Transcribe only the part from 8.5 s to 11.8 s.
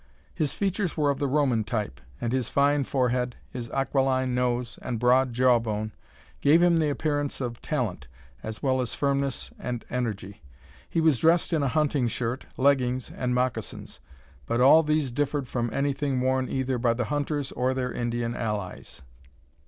well as firmness and energy. He was dressed in a